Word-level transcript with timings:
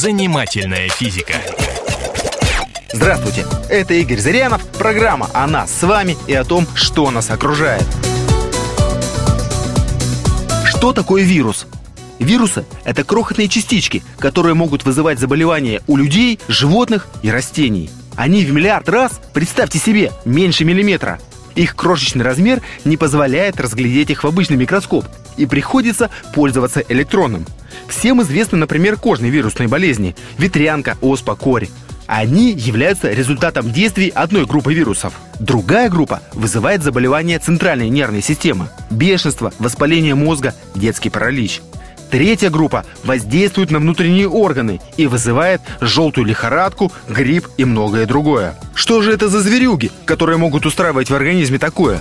Занимательная 0.00 0.88
физика. 0.88 1.34
Здравствуйте, 2.90 3.44
это 3.68 3.92
Игорь 3.92 4.18
Зырянов, 4.18 4.66
программа 4.68 5.28
о 5.34 5.46
нас 5.46 5.70
с 5.70 5.82
вами 5.82 6.16
и 6.26 6.32
о 6.32 6.44
том, 6.44 6.66
что 6.74 7.10
нас 7.10 7.28
окружает. 7.28 7.84
Что 10.64 10.94
такое 10.94 11.22
вирус? 11.22 11.66
Вирусы– 12.18 12.64
это 12.86 13.04
крохотные 13.04 13.46
частички, 13.46 14.02
которые 14.18 14.54
могут 14.54 14.86
вызывать 14.86 15.18
заболевания 15.18 15.82
у 15.86 15.98
людей, 15.98 16.40
животных 16.48 17.06
и 17.22 17.30
растений. 17.30 17.90
Они 18.16 18.46
в 18.46 18.52
миллиард 18.54 18.88
раз, 18.88 19.20
представьте 19.34 19.78
себе, 19.78 20.12
меньше 20.24 20.64
миллиметра. 20.64 21.20
Их 21.56 21.76
крошечный 21.76 22.24
размер 22.24 22.62
не 22.86 22.96
позволяет 22.96 23.60
разглядеть 23.60 24.08
их 24.08 24.24
в 24.24 24.26
обычный 24.26 24.56
микроскоп, 24.56 25.04
и 25.36 25.44
приходится 25.44 26.08
пользоваться 26.34 26.82
электронным. 26.88 27.44
Всем 27.90 28.22
известны, 28.22 28.56
например, 28.56 28.96
кожные 28.96 29.30
вирусные 29.30 29.68
болезни– 29.68 30.14
ветрянка, 30.38 30.96
оспа, 31.00 31.34
корь. 31.34 31.68
Они 32.06 32.52
являются 32.52 33.12
результатом 33.12 33.72
действий 33.72 34.08
одной 34.08 34.46
группы 34.46 34.72
вирусов. 34.72 35.12
Другая 35.38 35.90
группа 35.90 36.20
вызывает 36.32 36.82
заболевания 36.82 37.38
центральной 37.38 37.88
нервной 37.88 38.22
системы– 38.22 38.68
бешенство, 38.90 39.52
воспаление 39.58 40.14
мозга, 40.14 40.54
детский 40.74 41.10
паралич. 41.10 41.62
Третья 42.10 42.50
группа 42.50 42.84
воздействует 43.04 43.70
на 43.70 43.78
внутренние 43.78 44.28
органы 44.28 44.80
и 44.96 45.06
вызывает 45.06 45.60
желтую 45.80 46.26
лихорадку, 46.26 46.90
грипп 47.08 47.48
и 47.56 47.64
многое 47.64 48.06
другое. 48.06 48.54
Что 48.74 49.02
же 49.02 49.12
это 49.12 49.28
за 49.28 49.40
зверюги, 49.40 49.90
которые 50.06 50.38
могут 50.38 50.64
устраивать 50.64 51.10
в 51.10 51.14
организме 51.14 51.58
такое? 51.58 52.00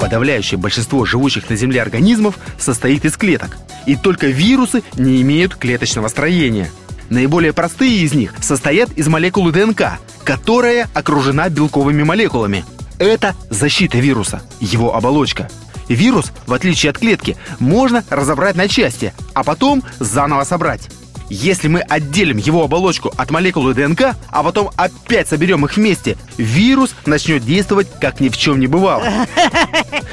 Подавляющее 0.00 0.58
большинство 0.58 1.04
живущих 1.04 1.50
на 1.50 1.56
Земле 1.56 1.82
организмов 1.82 2.38
состоит 2.58 3.04
из 3.04 3.16
клеток, 3.16 3.58
и 3.86 3.96
только 3.96 4.26
вирусы 4.26 4.82
не 4.96 5.20
имеют 5.22 5.54
клеточного 5.54 6.08
строения. 6.08 6.70
Наиболее 7.10 7.52
простые 7.52 7.98
из 7.98 8.14
них 8.14 8.34
состоят 8.40 8.90
из 8.92 9.08
молекулы 9.08 9.52
ДНК, 9.52 9.98
которая 10.24 10.88
окружена 10.94 11.48
белковыми 11.48 12.02
молекулами. 12.02 12.64
Это 12.98 13.34
защита 13.50 13.98
вируса, 13.98 14.42
его 14.60 14.96
оболочка– 14.96 15.48
Вирус, 15.94 16.32
в 16.46 16.52
отличие 16.52 16.90
от 16.90 16.98
клетки, 16.98 17.36
можно 17.58 18.04
разобрать 18.10 18.54
на 18.54 18.68
части, 18.68 19.12
а 19.34 19.42
потом 19.42 19.82
заново 19.98 20.44
собрать. 20.44 20.88
Если 21.30 21.68
мы 21.68 21.80
отделим 21.80 22.38
его 22.38 22.64
оболочку 22.64 23.12
от 23.16 23.30
молекулы 23.30 23.72
ДНК, 23.72 24.16
а 24.30 24.42
потом 24.42 24.70
опять 24.76 25.28
соберем 25.28 25.64
их 25.64 25.76
вместе, 25.76 26.16
вирус 26.36 26.94
начнет 27.06 27.44
действовать, 27.44 27.86
как 28.00 28.18
ни 28.18 28.28
в 28.28 28.36
чем 28.36 28.58
не 28.58 28.66
бывало. 28.66 29.04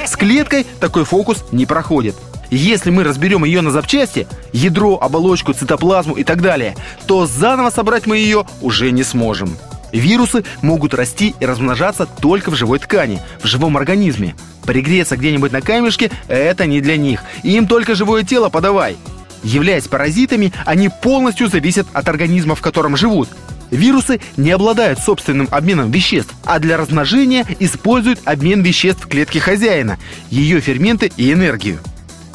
С 0.06 0.16
клеткой 0.16 0.66
такой 0.80 1.06
фокус 1.06 1.44
не 1.52 1.66
проходит. 1.66 2.16
Если 2.52 2.92
мы 2.92 3.04
разберем 3.04 3.44
ее 3.44 3.62
на 3.62 3.72
запчасти, 3.72 4.28
ядро, 4.54 4.98
оболочку, 5.02 5.54
цитоплазму 5.54 6.14
и 6.14 6.24
так 6.24 6.42
далее, 6.42 6.78
то 7.08 7.26
заново 7.26 7.72
собрать 7.72 8.06
мы 8.06 8.18
ее 8.18 8.46
уже 8.62 8.92
не 8.92 9.04
сможем. 9.04 9.58
Вирусы 9.92 10.44
могут 10.62 10.94
расти 10.94 11.34
и 11.40 11.46
размножаться 11.46 12.06
только 12.06 12.52
в 12.52 12.56
живой 12.56 12.78
ткани, 12.80 13.22
в 13.42 13.48
живом 13.48 13.76
организме. 13.76 14.36
Пригреться 14.66 15.18
где-нибудь 15.18 15.52
на 15.52 15.62
камешке– 15.62 16.12
это 16.28 16.66
не 16.66 16.80
для 16.80 16.98
них. 16.98 17.24
Им 17.44 17.68
только 17.68 17.96
живое 17.96 18.24
тело 18.24 18.50
подавай. 18.50 18.98
Являясь 19.44 19.88
паразитами, 19.88 20.54
они 20.66 20.90
полностью 20.90 21.48
зависят 21.48 21.88
от 21.94 22.08
организма, 22.10 22.56
в 22.56 22.62
котором 22.62 22.98
живут. 22.98 23.30
Вирусы 23.72 24.20
не 24.38 24.52
обладают 24.52 25.00
собственным 25.00 25.48
обменом 25.52 25.92
веществ, 25.92 26.34
а 26.46 26.60
для 26.60 26.78
размножения 26.78 27.46
используют 27.60 28.20
обмен 28.26 28.62
веществ 28.62 29.06
в 29.06 29.08
клетке 29.08 29.40
хозяина, 29.40 29.98
ее 30.30 30.62
ферменты 30.62 31.12
и 31.18 31.32
энергию. 31.32 31.80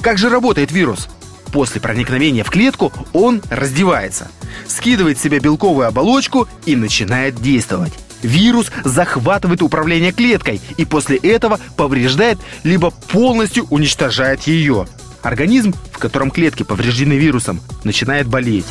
Как 0.00 0.19
же 0.19 0.28
работает 0.28 0.73
вирус? 0.73 1.08
После 1.53 1.80
проникновения 1.80 2.45
в 2.45 2.50
клетку 2.50 2.92
он 3.12 3.42
раздевается, 3.50 4.28
скидывает 4.67 5.19
с 5.19 5.23
себя 5.23 5.39
белковую 5.39 5.86
оболочку 5.86 6.48
и 6.67 6.77
начинает 6.77 7.36
действовать. 7.36 7.92
Вирус 8.23 8.70
захватывает 8.84 9.62
управление 9.62 10.12
клеткой 10.12 10.61
и 10.77 10.84
после 10.84 11.17
этого 11.17 11.58
повреждает 11.77 12.39
либо 12.62 12.91
полностью 12.91 13.67
уничтожает 13.70 14.42
ее. 14.46 14.86
Организм, 15.22 15.74
в 15.92 15.98
котором 15.98 16.30
клетки 16.30 16.62
повреждены 16.62 17.14
вирусом, 17.14 17.60
начинает 17.84 18.27
болеть. 18.27 18.66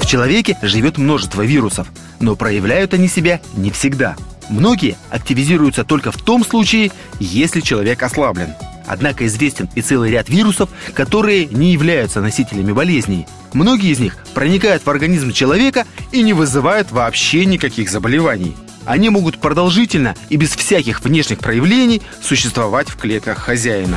В 0.00 0.06
человеке 0.06 0.58
живет 0.62 0.98
множество 0.98 1.42
вирусов, 1.42 1.88
но 2.20 2.36
проявляют 2.36 2.94
они 2.94 3.08
себя 3.08 3.40
не 3.56 3.70
всегда. 3.70 4.16
Многие 4.50 4.96
активизируются 5.10 5.84
только 5.84 6.12
в 6.12 6.16
том 6.16 6.44
случае, 6.44 6.90
если 7.18 7.60
человек 7.60 8.02
ослаблен– 8.02 8.54
Однако 8.86 9.26
известен 9.26 9.68
и 9.74 9.82
целый 9.82 10.10
ряд 10.10 10.28
вирусов, 10.28 10.68
которые 10.94 11.46
не 11.46 11.72
являются 11.72 12.20
носителями 12.20 12.72
болезней. 12.72 13.26
Многие 13.52 13.90
из 13.90 13.98
них 13.98 14.16
проникают 14.34 14.84
в 14.84 14.90
организм 14.90 15.32
человека 15.32 15.86
и 16.10 16.22
не 16.22 16.32
вызывают 16.32 16.90
вообще 16.90 17.44
никаких 17.44 17.90
заболеваний. 17.90 18.56
Они 18.84 19.10
могут 19.10 19.38
продолжительно 19.38 20.16
и 20.28 20.36
без 20.36 20.50
всяких 20.50 21.02
внешних 21.02 21.38
проявлений 21.38 22.02
существовать 22.20 22.88
в 22.88 22.96
клетках 22.96 23.38
хозяина. 23.38 23.96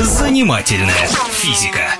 Занимательная 0.00 1.08
физика. 1.30 1.94